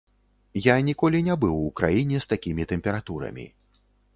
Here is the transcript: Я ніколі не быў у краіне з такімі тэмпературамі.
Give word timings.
Я 0.67 0.75
ніколі 0.87 1.19
не 1.27 1.35
быў 1.45 1.55
у 1.67 1.69
краіне 1.81 2.17
з 2.25 2.31
такімі 2.33 2.67
тэмпературамі. 2.73 3.45